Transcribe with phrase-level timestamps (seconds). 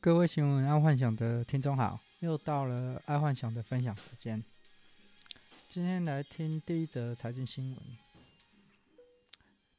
[0.00, 4.40] 各位新闻爱幻想的听众好，又到了爱幻想的分享时间。
[5.68, 7.98] 今天来听第一则财经新闻：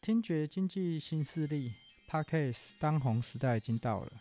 [0.01, 1.71] 听觉经济新势力
[2.09, 4.11] ，Podcast 当红时代已经到了。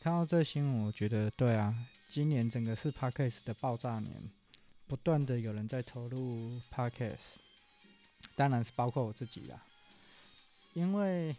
[0.00, 1.74] 看到这新闻，我觉得对啊，
[2.08, 4.30] 今年整个是 Podcast 的爆炸年，
[4.86, 7.18] 不断的有人在投入 Podcast，
[8.36, 9.60] 当然是包括我自己啦，
[10.74, 11.34] 因为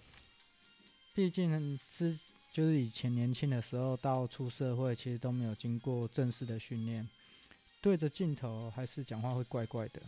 [1.16, 2.20] 毕竟之。
[2.54, 7.10] 就是以前年轻的时候到出社会，其实都没有经过正式的训练，
[7.82, 10.00] 对着镜头还是讲话会怪怪的。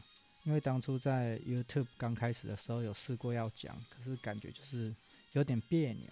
[0.44, 4.94] 因为当初在 YouTube 刚开始的时候有试过要讲，可是感觉就是
[5.34, 6.08] 有点别扭，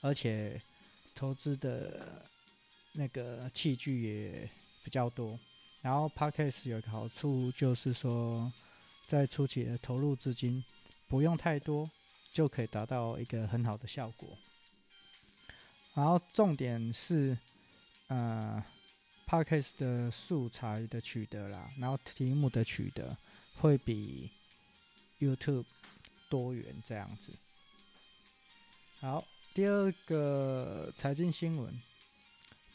[0.00, 0.60] 而且
[1.14, 2.20] 投资的
[2.94, 4.50] 那个器具也
[4.82, 5.38] 比较多。
[5.82, 8.52] 然后 Podcast 有一个好处就是说，
[9.06, 10.64] 在初期的投入资金
[11.06, 11.88] 不用太多，
[12.32, 14.36] 就可以达到一个很好的效果。
[15.96, 17.34] 然后重点是，
[18.08, 18.62] 呃
[19.26, 23.16] ，Podcast 的素材的取得啦，然后题目的取得
[23.54, 24.30] 会比
[25.18, 25.64] YouTube
[26.28, 27.32] 多元这样子。
[29.00, 31.80] 好，第二个财经新闻，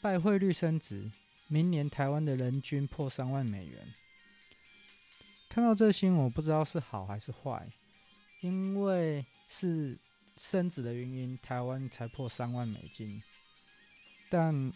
[0.01, 1.11] 拜汇率升值，
[1.47, 3.93] 明年台湾的人均破三万美元。
[5.47, 7.69] 看到这新闻，我不知道是好还是坏，
[8.39, 9.95] 因为是。
[10.41, 13.21] 升值的原因，台湾才破三万美金，
[14.27, 14.73] 但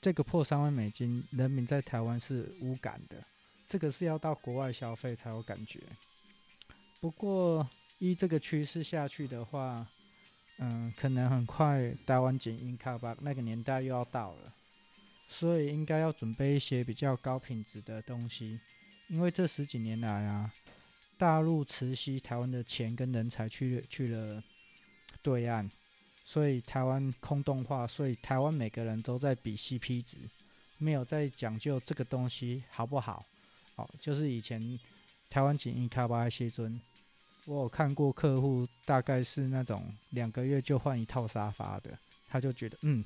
[0.00, 3.24] 这个破三万美金，人民在台湾是无感的，
[3.68, 5.78] 这个是要到国外消费才有感觉。
[7.00, 7.66] 不过
[8.00, 9.86] 依这个趋势下去的话，
[10.58, 14.52] 嗯，可能很快台湾景英卡吧，那个年代又要到了，
[15.28, 18.58] 所以应该要准备一些比较高品质的东西，
[19.08, 20.52] 因为这十几年来啊，
[21.16, 24.42] 大陆慈溪台湾的钱跟人才去去了。
[25.24, 25.68] 对岸，
[26.22, 30.18] 所以台湾空洞化，所以台湾每个人都在比 CP 值，
[30.76, 33.24] 没有在讲究这个东西好不好。
[33.76, 34.78] 哦，就是以前
[35.30, 36.78] 台湾景一卡巴西尊，
[37.46, 41.98] 我有看过客户大概是那种两个月就换一套沙发的，
[42.28, 43.02] 他就觉得嗯，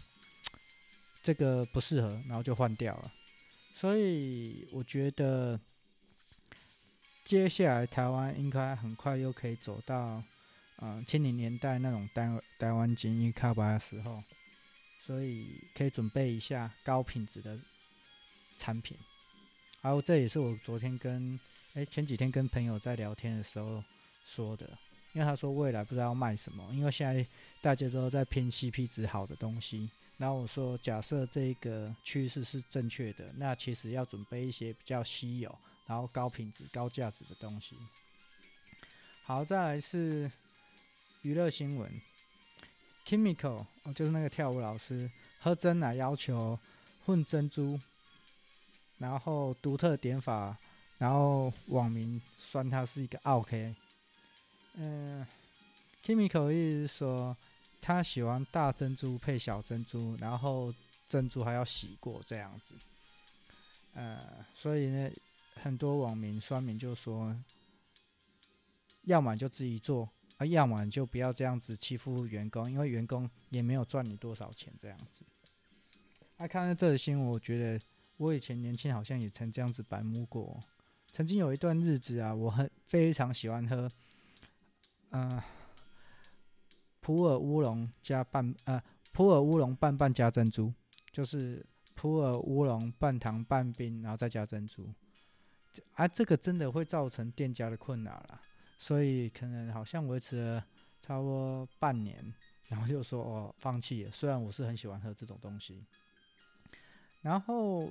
[1.22, 3.12] 这个不适合，然后就换掉了。
[3.74, 5.58] 所以我觉得
[7.24, 10.20] 接下来台湾应该很快又可以走到。
[10.80, 14.22] 嗯，七零年代那种台台湾精英卡巴的时候，
[15.04, 17.58] 所以可以准备一下高品质的
[18.56, 18.96] 产品。
[19.82, 21.38] 然后这也是我昨天跟
[21.74, 23.82] 哎、前几天跟朋友在聊天的时候
[24.24, 24.66] 说的，
[25.12, 27.26] 因为他说未来不知道要卖什么，因为现在
[27.60, 29.90] 大家都在拼 CP 值好的东西。
[30.16, 35.56] 然后我说，假设这个趋势是正确的，那其实要准备一些比较稀有、
[35.86, 37.76] 然后高品质、高价值的东西。
[39.24, 40.30] 好，再来是。
[41.22, 41.90] 娱乐新闻
[43.04, 46.56] ，Kimiko 哦，就是那个跳舞老师喝真奶要求
[47.04, 47.78] 混珍珠，
[48.98, 50.56] 然后独特点法，
[50.98, 53.56] 然后网民酸他是一个奥客。
[54.74, 55.26] 嗯
[56.04, 57.36] ，Kimiko 意思是说
[57.80, 60.72] 他喜欢大珍珠配小珍珠，然后
[61.08, 62.76] 珍珠还要洗过这样子。
[63.94, 65.10] 呃，所以呢，
[65.56, 67.36] 很多网民酸民就说，
[69.02, 70.08] 要么就自己做。
[70.38, 75.24] 啊，要么就不要这样子欺负员工，因为员工也没有赚你多少钱这样子。
[76.38, 77.84] 啊，看到这个新闻，我觉得
[78.16, 80.58] 我以前年轻好像也曾这样子白目过。
[81.10, 83.88] 曾经有一段日子啊，我很非常喜欢喝，
[85.10, 85.40] 嗯、
[87.00, 90.72] 普洱乌龙加半呃普洱乌龙半半加珍珠，
[91.10, 94.88] 就是普洱乌龙半糖半冰，然后再加珍珠。
[95.94, 98.40] 啊，这个真的会造成店家的困扰啦。
[98.78, 100.64] 所以可能好像维持了
[101.02, 102.32] 差不多半年，
[102.68, 104.10] 然后就说哦，放弃了。
[104.12, 105.84] 虽然我是很喜欢喝这种东西，
[107.20, 107.90] 然后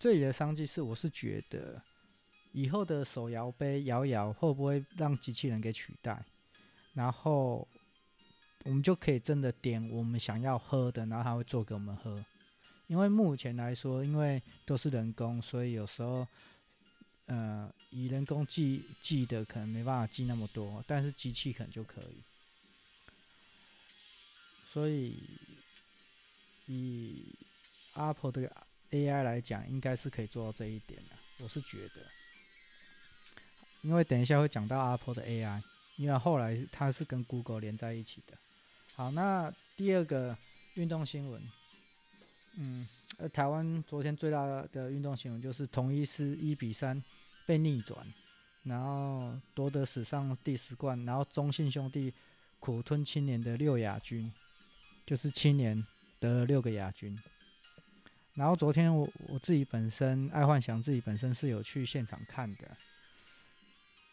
[0.00, 1.80] 这里的商机是，我是觉得
[2.50, 6.20] 以后的手摇杯摇摇会不会让机器人给取代？
[6.94, 7.66] 然后
[8.64, 12.22] 我们就可以真的点我们想要喝的，然后他会做给我们喝。
[12.88, 16.26] 因为目前来说，因为都是人工，所以有时候。
[17.26, 22.22] 呃，以人工记记的可能没办法记那么多，但是机器可能就可以。
[24.72, 25.22] 所以
[26.66, 27.24] 以
[27.94, 28.50] Apple 的
[28.90, 31.94] AI 来讲，应该是可以做到这一点的，我是觉得。
[33.82, 35.62] 因为等一下会讲到 Apple 的 AI，
[35.96, 38.38] 因为后来它是跟 Google 连在一起的。
[38.94, 40.36] 好，那第二个
[40.74, 41.42] 运动新闻，
[42.56, 42.86] 嗯。
[43.18, 47.00] 呃，台湾昨天最大的运动新闻就是统一狮一比三
[47.46, 48.04] 被逆转，
[48.64, 52.12] 然后夺得史上第十冠，然后中信兄弟
[52.58, 54.32] 苦吞青年的六亚军，
[55.04, 55.86] 就是青年
[56.18, 57.16] 得了六个亚军。
[58.32, 62.66] 然后昨天我我自己本身爱幻想自己本身是有去现场看的，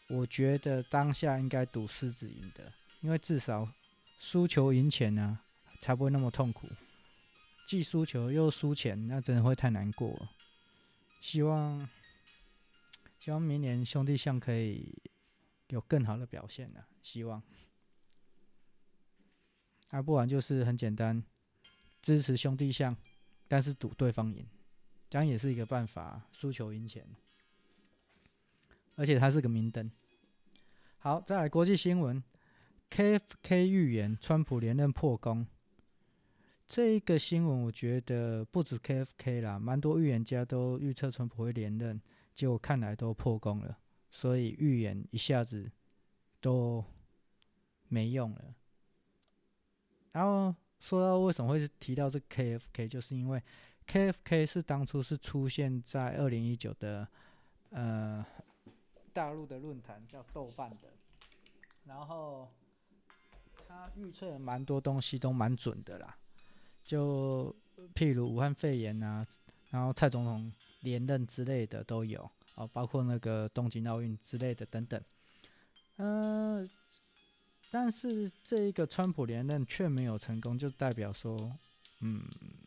[0.08, 2.70] 我觉得当下应该赌狮子赢的，
[3.00, 3.66] 因为至少
[4.18, 5.38] 输球赢钱呢，
[5.80, 6.68] 才不会那么痛苦。
[7.70, 10.28] 既输球又输钱，那真的会太难过。
[11.20, 11.88] 希望
[13.20, 14.92] 希望明年兄弟象可以
[15.68, 17.40] 有更好的表现呢，希望。
[19.90, 21.22] 啊，不然就是很简单，
[22.02, 22.96] 支持兄弟象。
[23.46, 24.44] 但是赌对方赢，
[25.08, 27.06] 这样也是一个办法，输球赢钱，
[28.96, 29.88] 而且它是个明灯。
[30.98, 32.20] 好，再来国际新闻
[32.90, 35.46] ，KFK 预言川普连任破功。
[36.70, 42.00] 这一个新闻我觉得不止 KFK 啦，蛮多预言家都预测川普会连任，
[42.32, 43.76] 结果看来都破功了，
[44.08, 45.70] 所以预言一下子
[46.40, 46.84] 都
[47.88, 48.54] 没用了。
[50.12, 50.54] 然后。
[50.82, 53.42] 说到为什么会提到这 KFK，就是因为
[53.86, 57.06] KFK 是当初是出现在二零一九的
[57.68, 58.24] 呃
[59.12, 60.88] 大陆的论坛叫豆瓣的，
[61.84, 62.50] 然后
[63.68, 66.16] 他预测蛮多东西都蛮准的啦，
[66.84, 67.54] 就
[67.94, 69.26] 譬如武汉肺炎啊，
[69.70, 75.00] 然后蔡总统连任之类的都有哦，包括那个东京奥运之类的等等，
[75.96, 76.68] 嗯、呃。
[77.72, 81.38] 但是这一个川普连任却没有成功，就代表说，
[82.00, 82.20] 嗯，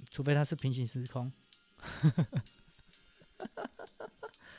[0.10, 1.30] 除非他是平行时空，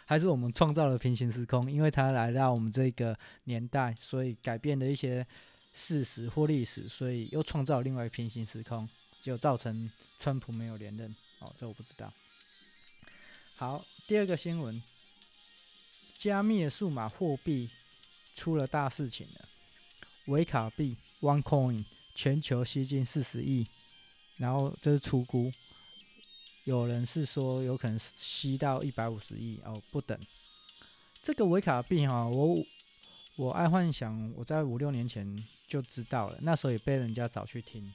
[0.05, 5.27] 还是我们创造了平行时空，因为他来到我们这个年代，所以改变了一些
[5.73, 8.87] 事实或历史，所以又创造另外平行时空，
[9.25, 9.91] 就造成
[10.21, 11.17] 川普没有连任。
[11.38, 12.12] 哦，这我不知道。
[13.56, 14.82] 好，第二个新闻，
[16.15, 17.71] 加密的数码货币
[18.37, 19.49] 出了大事情了。
[20.26, 21.85] 维卡币 OneCoin
[22.15, 23.67] 全球吸金四十亿，
[24.37, 25.50] 然后这是出估，
[26.65, 30.19] 有人是说有可能吸到一百五十亿哦，不等。
[31.23, 32.59] 这个维卡币哈，我
[33.37, 37.93] 我爱幻想，我在五六年前就知道了，那时候也被人家找去听，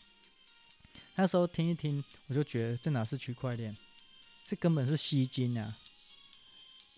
[1.20, 3.76] 那时候听一听，我就觉得这哪是区块链，
[4.48, 5.76] 这根本是吸金啊。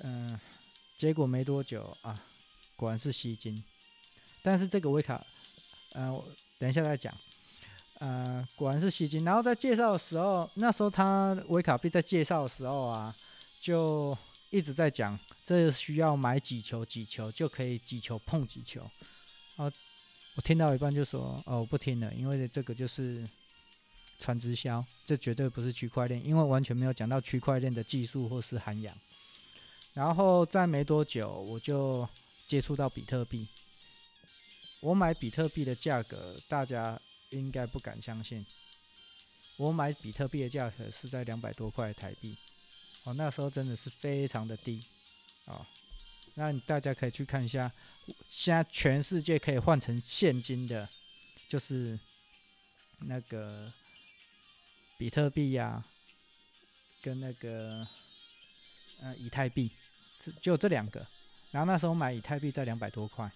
[0.03, 0.39] 嗯、
[0.95, 2.23] 结果没多久啊，
[2.75, 3.63] 果然是吸金。
[4.43, 5.25] 但是这个维卡，
[5.93, 6.23] 呃，
[6.59, 7.11] 等一下再讲，
[7.97, 9.23] 呃，果然是吸金。
[9.23, 13.15] 然后在介绍的时候，那时候他维卡币在介绍的时候啊，
[13.59, 14.15] 就
[14.51, 18.81] 一直在讲，这需要买几球几球就可以几球碰几球。
[19.55, 19.71] 哦，
[20.35, 23.27] 我听到一半就说，哦，我不听了，因为这个就是
[24.21, 28.95] 传直销，这绝对不是区块链，因为完全没有讲到区块链的技术或是涵养。
[29.93, 32.07] 然后再没多久，我就
[32.47, 33.47] 接触到比特币。
[34.79, 36.99] 我买比特币的价格，大家
[37.31, 38.45] 应该不敢相信。
[39.57, 42.35] 我买比特币的价格是在两百多块台币，
[43.03, 44.81] 哦，那时候真的是非常的低，
[45.45, 45.63] 哦，
[46.35, 47.71] 那大家可以去看一下，
[48.29, 50.87] 现在全世界可以换成现金的，
[51.49, 51.99] 就是
[52.99, 53.71] 那个
[55.01, 55.83] 比特币呀、
[57.01, 57.87] 跟那个
[59.01, 59.71] 呃以太币，
[60.19, 61.03] 就就这两个。
[61.49, 63.27] 然后那时候买以太币在两百多块。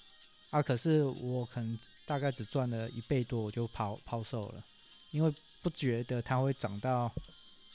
[0.52, 0.62] 啊！
[0.62, 4.64] 可是我可能大概只赚了一倍多，我就抛抛售了，
[5.10, 5.34] 因为
[5.64, 7.12] 不觉得它会涨到，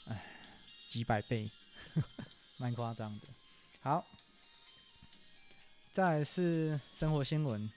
[0.07, 0.23] 哎，
[0.87, 1.51] 几百倍，
[2.57, 3.27] 蛮夸张的。
[3.81, 4.07] 好，
[5.91, 7.69] 再来是生活新闻，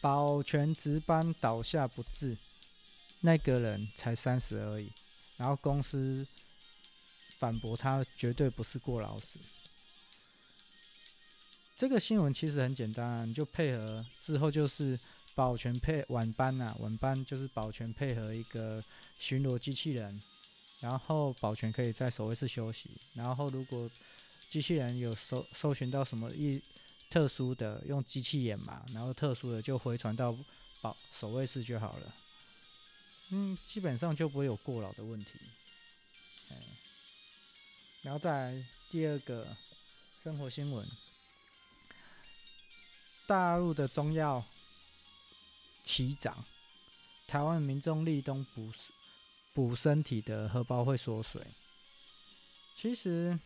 [0.00, 2.38] 保全值班倒下不治，
[3.24, 4.92] 那个人才三十而已，
[5.38, 6.26] 然后公司
[7.38, 9.38] 反驳他绝对不是过劳死。
[11.74, 15.00] 这个新闻其实很简单，你就配合之后就是
[15.34, 18.84] 保全配晚班、啊，晚班就是保全配合一个
[19.18, 20.20] 巡逻机器人，
[20.80, 23.90] 然后保全可以在守卫室休息，然后如果
[24.50, 26.62] 机器人有搜搜寻到什么一
[27.08, 30.36] 特殊的，用机器眼嘛，然后特殊的就回传到
[30.82, 32.14] 保守卫室就好了，
[33.30, 35.30] 嗯，基本上就不会有过劳的问题，
[36.50, 36.56] 嗯，
[38.02, 39.56] 然后再来第二个
[40.22, 40.86] 生活新闻。
[43.26, 44.44] 大陆的中药
[45.82, 46.44] 齐涨，
[47.26, 48.70] 台湾民众立冬补
[49.54, 51.42] 补身体的荷包会缩水。
[52.76, 53.38] 其实，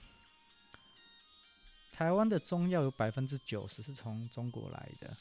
[1.93, 5.17] 台湾的中药有百分之九十是从中国来的，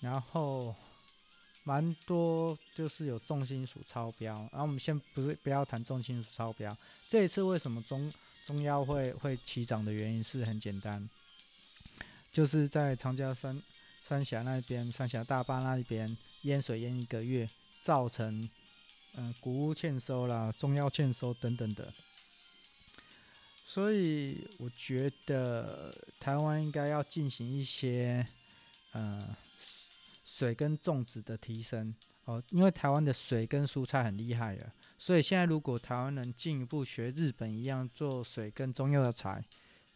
[0.00, 0.74] 然后
[1.64, 4.34] 蛮多就是有重金属超标。
[4.52, 6.76] 然后我们先不是不要谈重金属超标，
[7.08, 8.12] 这一次为什么中
[8.46, 11.08] 中药会会起涨的原因是很简单，
[12.30, 13.60] 就是在长江山。
[14.06, 17.48] 三峡那边，三峡大坝那一边淹水淹一个月，
[17.82, 18.46] 造成
[19.14, 21.90] 嗯、谷物欠收啦，中药欠收等等的。
[23.64, 28.26] 所以我觉得台湾应该要进行一些
[28.92, 29.34] 呃
[30.36, 39.44] 水跟种植的提升哦，因为台湾的水跟蔬菜很厉害了，所以现在如果台湾能进一步学日本一样做水跟中药材，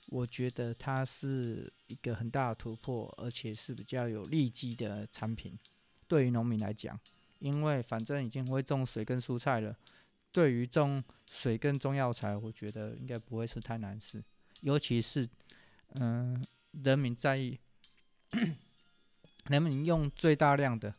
[0.06, 5.58] 我觉得它是一个很大的突破，而且是比较有利基的产品，
[6.06, 6.96] 对于农民来讲，
[7.40, 9.76] 因为反正已经会种水跟蔬菜了。
[10.30, 14.22] 对于种水跟中药材，我觉得应该不会是太难事，
[14.60, 15.28] 尤其是，
[15.94, 16.40] 嗯、
[16.84, 17.58] 人民在意，
[19.48, 20.94] 能不能用最大量的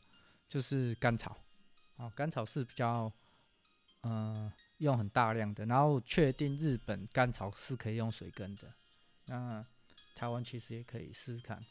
[0.47, 1.37] 就是甘草，
[1.97, 3.11] 啊，甘草是比较，
[4.01, 8.73] 嗯、呃，用很大量的，然后确定日本甘草是可以用水根的，
[9.25, 9.65] 那
[10.15, 11.63] 台湾其实也可以试试看，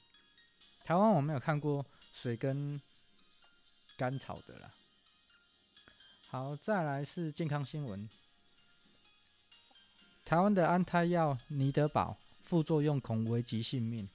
[0.85, 2.81] 台湾我没有看过水根
[3.97, 4.71] 甘草的啦。
[6.31, 8.09] 好，再来是健康新闻。
[10.25, 14.07] 台湾的安胎药尼德宝副作用恐危及性命。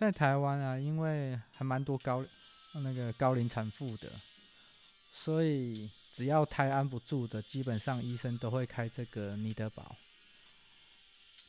[0.00, 2.24] 在台湾啊，因为还蛮多高
[2.72, 4.10] 那个高龄产妇的，
[5.12, 9.94] 所以只要胎安不住的，基本上医生都会开这个尼德宝。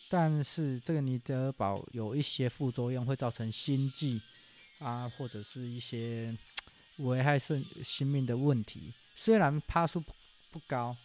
[0.10, 4.20] 但是这个尼德宝有一些副作用，会造成心悸
[4.80, 6.36] 啊，或者是一些
[6.98, 8.92] 危害生性命的问题。
[9.16, 10.04] 虽然趴数
[10.52, 10.98] 不高，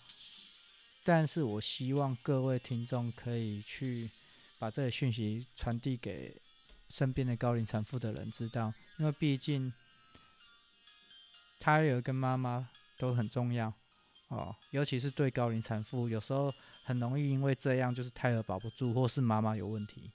[1.05, 4.11] 但是我希望各位听众可以去
[4.59, 6.35] 把这个讯息传递给
[6.89, 9.73] 身边的高龄产妇的人知道，因为毕竟
[11.59, 13.73] 胎儿跟妈妈都很重要
[14.29, 16.53] 哦，尤其是对高龄产妇，有时候
[16.85, 20.11] 很容易因为这样就是胎儿保不住，或是妈妈有问题，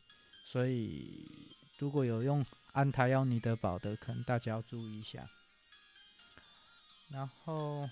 [0.45, 5.29] 所以如果有用安胎药尼德宝的，可能大家要注意一下。
[7.09, 7.89] 然后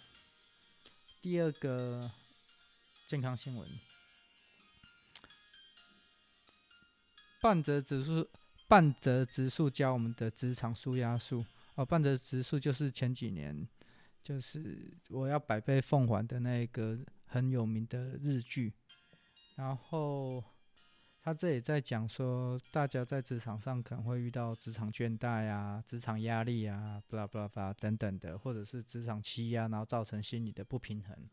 [1.21, 2.09] 第二个
[3.07, 3.67] 健康新闻，
[7.41, 8.29] 半泽指数，
[8.69, 11.43] 半泽直树教我们的职场舒压术
[11.75, 11.85] 哦。
[11.85, 13.67] 半泽直树就是前几年
[14.23, 18.71] 就是我要百倍奉还的那个很有名的日剧，
[19.55, 20.41] 然后。
[21.21, 31.29] 他这里在讲说，大家在职场上可能会遇到职场倦怠啊、职场压力啊、巴拉巴拉巴拉等等的，或者是职场欺压，然后造成心理的不平衡。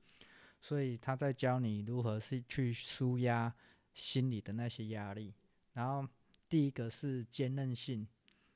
[0.60, 3.54] 所以他在教你如何是去舒压
[3.94, 5.32] 心理的那些压力。
[5.74, 6.06] 然后
[6.48, 8.06] 第一个是坚韧性，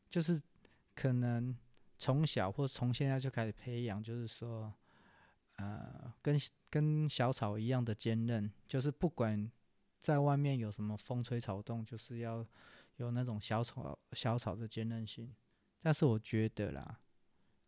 [0.09, 0.41] 就是
[0.95, 1.57] 可能
[1.99, 4.73] 从小或从现在就开始培养，就是说，
[5.57, 9.51] 呃，跟跟小草一样的坚韧，就是不管。
[10.03, 12.43] 在外面有什么风吹草动，就是要
[12.97, 15.31] 有那种小草小草的坚韧性。
[15.83, 17.01] 但是我觉得啦，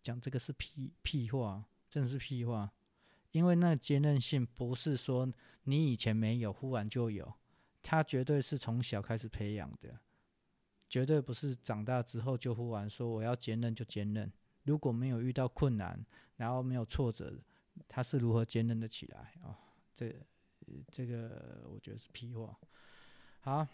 [0.02, 2.72] 讲这个是屁屁话，真的是屁话。
[3.32, 5.30] 因为那坚韧性不是说
[5.64, 7.30] 你以前没有，忽然就有，
[7.82, 10.00] 它绝对是从小开始培养的，
[10.92, 14.30] 绝对不是长大之后就忽然说我要坚韧就坚韧。
[14.64, 15.98] 如果没有遇到困难，
[16.36, 17.32] 然后没有挫折，
[17.88, 19.56] 他是如何坚韧的起来啊？
[19.94, 20.14] 这。
[20.90, 22.54] 这个我觉得是屁话。
[23.40, 23.66] 好，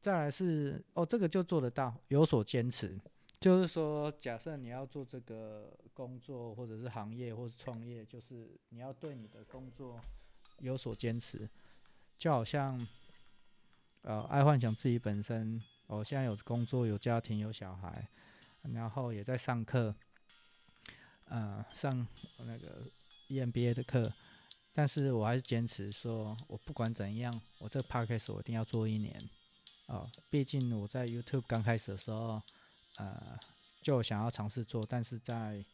[0.00, 2.98] 再来是哦，这个就做得到，有所坚持。
[3.40, 9.98] 就是说，假设你要做这个工作，或者是行业，或是创业，就是你要对你的工作
[10.60, 11.48] 有所坚持。
[12.16, 12.86] 就好像，
[14.02, 18.08] 呃，爱幻想自己本身，我、现在有工作、有家庭、有小孩，
[18.62, 19.94] 然后也在上课，
[21.26, 22.06] 呃，上
[22.38, 22.82] 那个
[23.28, 24.12] EMBA 的课。
[24.72, 29.18] 但是我还是坚持说，我不管怎样，我这 podcast 我一定要做一年，
[29.86, 32.42] 哦，毕竟我在 YouTube 刚开始的时候，
[32.96, 33.38] 呃，
[33.80, 35.64] 就想要尝试做，但是在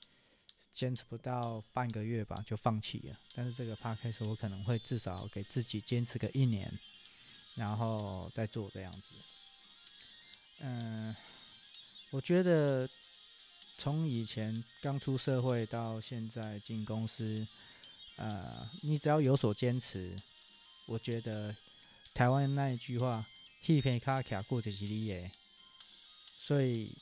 [0.70, 3.18] 坚持不到半个月吧，就放弃了。
[3.34, 6.72] 但是这个 podcast 我可能会至少给自己坚持个一年，
[7.56, 9.14] 然后再做这样子。
[10.62, 11.14] 嗯、
[12.10, 12.88] 我觉得
[13.78, 17.46] 从以前刚出社会到现在进公司。
[18.16, 20.14] 呃，你只要有所坚持，
[20.84, 21.52] 我觉得
[22.12, 23.24] 台湾那一句话
[23.66, 25.32] “一片卡卡过就是你耶”，
[26.30, 26.92] 所以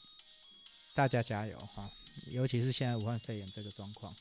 [0.94, 1.90] 大家加油哈！
[2.30, 4.14] 尤其是现在武汉肺炎这个状况。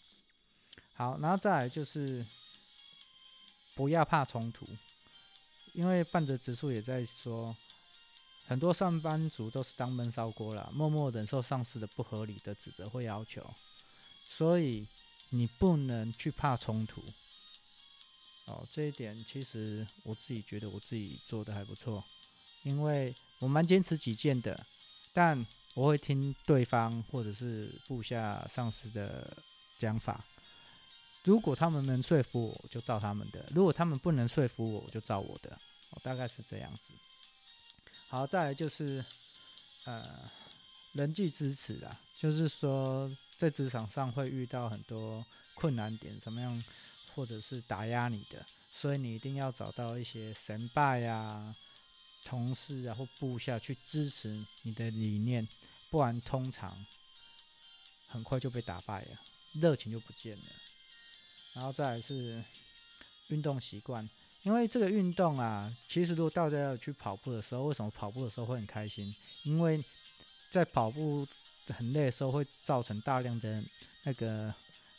[0.96, 2.26] 好，然后再来就是
[3.76, 4.68] 不要怕冲突，
[5.74, 7.56] 因为半泽直树也在说，
[8.50, 13.42] 很多上班族都是当闷烧锅了，默默忍受上司的不合理的指责或要求，
[14.28, 14.86] 所以。
[15.32, 17.04] 你不能去怕冲突，
[18.46, 22.04] 哦，这一点其实我自己觉得我自己做的还不错，
[22.64, 24.66] 因为我蛮坚持己见的，
[25.14, 29.38] 但我会听对方或者是部下上司的
[29.78, 30.26] 讲法，
[31.24, 35.56] 如果他们能说服我，就照他们的；如果他们不能说服我，我就照我的。
[35.92, 36.92] 我大概是这样子。
[38.10, 39.06] 好，再来就是
[39.86, 40.28] 呃
[40.94, 45.24] 人际支持啊，就是说在职场上会遇到很多
[45.54, 46.64] 困难点，什么样
[47.14, 51.56] 或者是打压你的，所以你一定要找到一些神拜啊、
[52.26, 55.48] 同事啊或部下去支持你的理念，
[55.92, 56.84] 不然通常
[58.08, 59.20] 很快就被打败了，
[59.54, 60.44] 热情就不见了。
[61.54, 62.44] 然后再来是
[63.28, 64.10] 运动习惯，
[64.50, 69.16] 因为这个运动啊，其实如果大家要去跑步的时候，为什么跑步的时候会很开心？
[69.44, 69.80] 因为
[70.50, 71.28] 在跑步
[71.68, 73.64] 很累的时候，会造成大量的
[74.06, 74.52] 那个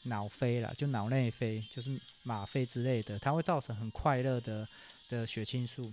[0.04, 4.69] 脑啡啦，就脑内啡，就是吗啡之类的，它会造成很快乐的
[5.09, 5.92] 的血清素，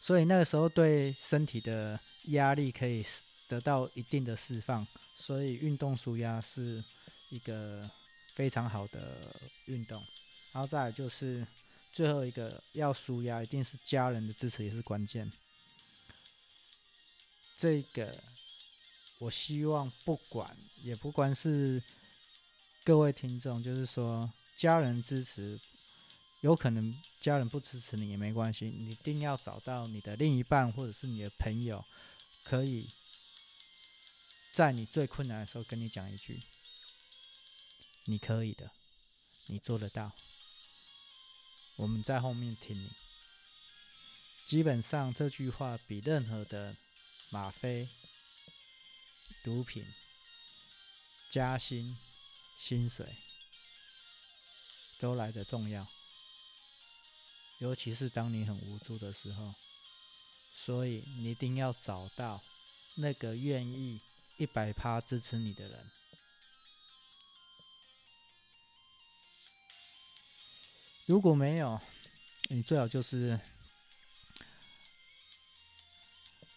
[0.00, 3.06] 所以那个时候对身体的压力可以
[3.46, 4.84] 得到一定的释放，
[5.16, 6.82] 所以运动舒压是
[7.28, 7.88] 一个。
[8.34, 9.34] 非常好的
[9.66, 10.00] 运动，
[10.52, 11.44] 然后再来就是
[11.98, 15.28] 最后一个要舒压，一定是家人的支持也是关键。
[17.56, 18.22] 这个
[19.18, 21.82] 我希望不管也不管是
[22.84, 25.58] 各位听众，就是说家人支持，
[26.40, 31.84] 有可能家人不支持你也没关系，你一定要找到你的另一半或者是你的朋友，
[32.44, 32.88] 可以
[34.52, 36.40] 在你最困难的时候跟你讲一句。
[38.04, 38.70] 你可以的，
[39.48, 40.12] 你做得到。
[41.78, 42.90] 我们在后面听你。
[44.44, 46.74] 基本上这句话比任何的
[47.30, 47.88] 吗啡、
[49.44, 49.86] 毒品、
[51.30, 51.96] 加薪、
[52.58, 53.06] 薪水
[54.98, 55.86] 都来得重要。
[57.58, 59.54] 尤其是当你很无助的时候，
[60.52, 62.42] 所以你一定要找到
[62.96, 64.00] 那个愿意
[64.38, 65.90] 一百趴支持你的人。
[71.08, 71.80] 如果没有，
[72.50, 73.40] 你最好就是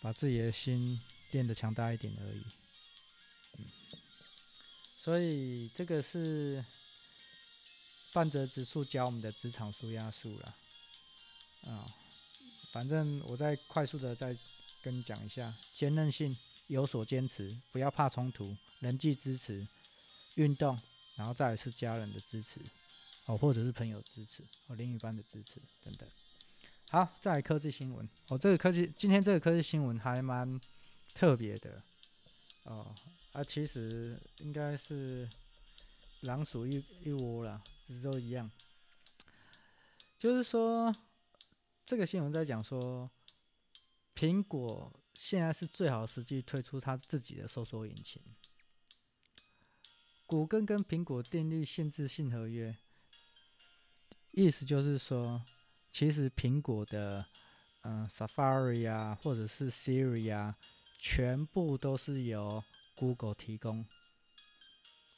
[0.01, 0.99] 把自己的心
[1.31, 2.43] 练得强大一点而已。
[5.01, 6.61] 所以这个是
[8.11, 10.57] 半泽直树教我们的职场舒压术了。
[11.61, 11.87] 啊，
[12.73, 14.35] 反正我再快速的再
[14.81, 19.65] 跟你讲一下：坚韧性，有所坚持，不要怕冲突，人际支持，
[20.35, 20.77] 运动，
[21.15, 22.59] 然后再来是家人的支持。
[23.27, 26.09] 哦，或者是朋友支持，哦，另一半的支持等等。
[26.89, 28.07] 好，再来科技新闻。
[28.29, 30.59] 哦，这个科技今天这个科技新闻还蛮
[31.13, 31.81] 特别的。
[32.63, 32.93] 哦，
[33.31, 35.29] 啊，其实应该是
[36.21, 38.49] 狼鼠一一窝啦，只是都一样。
[40.19, 40.93] 就是说，
[41.85, 43.09] 这个新闻在讲说，
[44.15, 48.21] 苹果现在是最好时机推出它自己的搜索引擎。
[50.25, 52.75] 谷歌跟苹果订立限制性合约。
[54.33, 55.41] 意思就是说，
[55.91, 57.25] 其实苹果的
[57.83, 60.55] 嗯、Safari 啊，或者是 Siri 啊，
[60.99, 62.63] 全部都是由
[62.95, 63.85] Google 提供。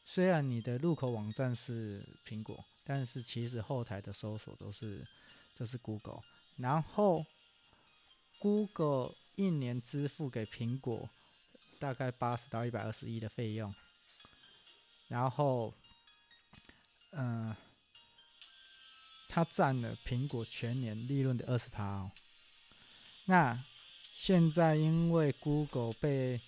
[0.05, 5.05] 虽然你的入口网站是苹果，但是其实后台的搜索都是
[5.57, 6.21] 都是 Google。
[6.57, 7.25] 然后
[8.39, 11.09] Google 一年支付给苹果
[11.79, 13.73] 大概八十到一百二十亿的费用。
[15.09, 15.73] 然后，
[17.11, 17.53] 嗯、
[19.33, 22.11] 它占了苹果全年利润的二十趴哦。
[23.25, 23.59] 那
[24.15, 26.39] 现在因为 Google 被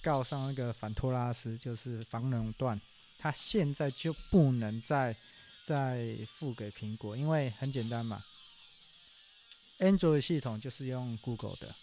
[0.00, 2.80] 告上那个反托拉斯，就是反垄断，
[3.18, 5.14] 它现在就不能再
[5.66, 8.24] 再付给苹果，因为很简单嘛
[9.78, 11.74] ，Android 系统就是用 Google 的，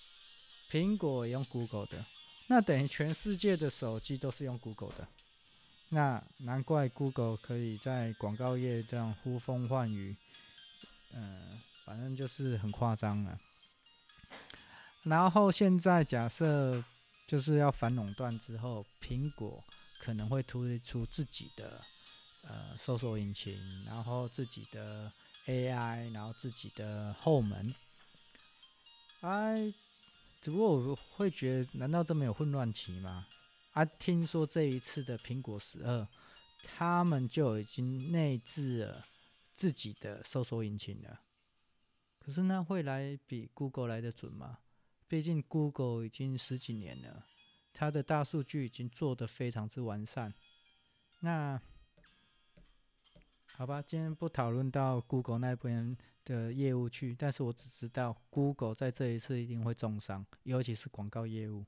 [0.72, 2.04] 苹果也用 Google 的，
[2.48, 5.08] 那等于全世界的手机都是用 Google 的。
[5.90, 10.16] 那难怪 Google 可以在广告业这样呼风唤雨，
[11.14, 13.40] 嗯、反正就是很夸张了。
[15.04, 16.84] 然后现在假设
[17.28, 19.64] 就是要反垄断之后，苹果
[20.00, 21.80] 可能会推出自己的
[22.44, 25.12] 呃搜索引擎，然后自己的
[25.46, 27.74] AI，然后自己的后门。
[29.22, 29.72] 哎，
[30.42, 33.26] 只不过我会觉得，难道这么有混乱期吗？
[33.76, 36.08] 啊，听说这一次的苹果十二，
[36.64, 39.06] 他们就已经内置了
[39.54, 41.20] 自己的搜索引擎了。
[42.18, 44.60] 可是那会来比 Google 来得准吗？
[45.10, 47.26] 毕竟 Google 已经十几年了，
[47.74, 50.34] 它的大数据已经做得非常之完善。
[51.20, 51.62] 那
[53.56, 61.66] 好吧，今天不讨论到 Google 那边的业务去，但是我只知道 Google 在这一次一定会重伤，尤其是广告业务，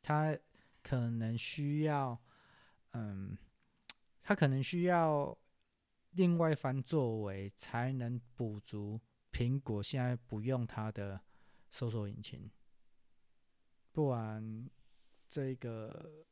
[0.00, 0.38] 它。
[0.82, 2.18] 可能需要，
[2.92, 3.36] 嗯，
[4.22, 5.36] 他可能需要
[6.12, 9.00] 另外一番作为，才能补足
[9.32, 11.20] 苹果现在不用它的
[11.70, 12.50] 搜索引擎，
[13.92, 14.68] 不然
[15.28, 16.24] 这个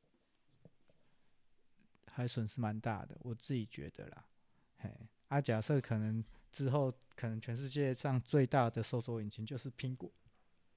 [2.07, 4.27] 还损失蛮大的，我自己觉得啦。
[4.79, 4.91] 嘿，
[5.29, 10.13] 啊，假设可能之后可能全世界上最大的搜索引擎就是苹果，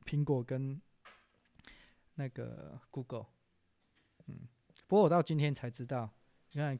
[0.05, 0.79] 苹果跟
[2.15, 3.25] 那个 Google，
[4.31, 4.47] 嗯，
[4.87, 6.09] 不过我到今天才知道，
[6.51, 6.79] 原来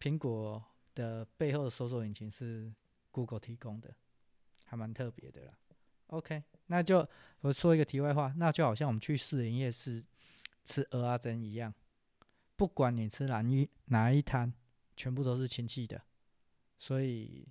[0.00, 0.64] 苹果。
[0.94, 2.74] 的背后的搜索引擎是
[3.12, 3.94] Google 提供的，
[4.64, 5.52] 还蛮特别的啦。
[6.08, 10.04] OK，那就我说一个题外话，那就好像我们去士林夜市
[10.64, 11.72] 吃蚵仔煎一样，
[12.56, 14.52] 不管你吃哪一哪一摊，
[14.96, 16.02] 全部都是亲戚的，
[16.80, 17.46] 所以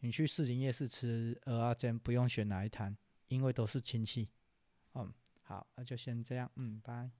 [0.00, 2.96] 你去士林夜市吃蚵仔煎不用选哪一摊，
[3.28, 4.30] 因为都是亲戚。
[4.94, 7.10] 嗯，好，那就先这样，嗯，拜。